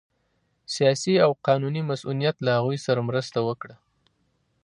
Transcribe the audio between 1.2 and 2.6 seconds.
او قانوني مصونیت له